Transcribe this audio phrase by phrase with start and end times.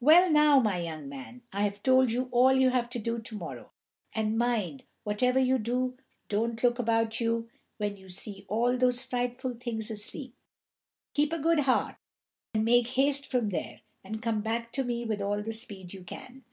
[0.00, 3.36] Well now, my young man, I have told you all you have to do to
[3.36, 3.70] morrow;
[4.14, 5.98] and mind, whatever you do,
[6.30, 10.34] don't look about you when you see all those frightful things asleep.
[11.12, 11.96] Keep a good heart,
[12.54, 16.02] and make haste from there, and come back to me with all the speed you
[16.02, 16.44] can.